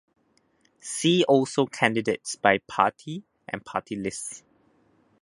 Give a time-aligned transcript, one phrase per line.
[0.79, 4.41] See also candidates by party and party lists.